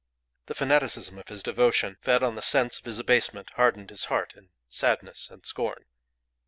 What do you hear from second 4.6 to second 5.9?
sadness and scorn.